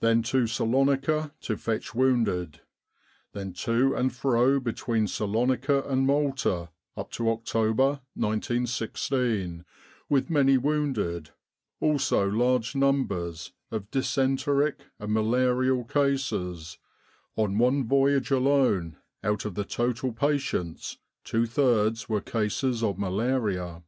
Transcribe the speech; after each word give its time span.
Then 0.00 0.22
to 0.22 0.46
Salonika 0.46 1.32
to 1.42 1.58
fetch 1.58 1.94
wounded. 1.94 2.62
Then 3.34 3.52
to 3.52 3.94
and 3.94 4.10
fro 4.10 4.58
between 4.58 5.06
Salonika 5.06 5.82
and 5.86 6.06
Malta 6.06 6.70
up 6.96 7.10
to 7.10 7.28
October, 7.28 8.00
1916, 8.14 9.66
with 10.08 10.30
many 10.30 10.56
wounded, 10.56 11.32
also 11.78 12.26
large 12.26 12.74
numbers 12.74 13.52
of 13.70 13.90
dysenteric 13.90 14.76
and 14.98 15.12
malarial 15.12 15.84
cases 15.84 16.78
(on 17.36 17.58
one 17.58 17.84
voyage 17.86 18.30
alone, 18.30 18.96
out 19.22 19.44
of 19.44 19.56
the 19.56 19.64
total 19.66 20.10
patients, 20.12 20.96
two 21.22 21.44
thirds 21.44 22.08
were 22.08 22.22
cases 22.22 22.82
of 22.82 22.98
malaria). 22.98 23.82